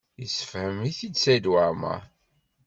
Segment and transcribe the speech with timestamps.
[0.21, 2.01] Yessefhem-it-id Saɛid Waɛmaṛ.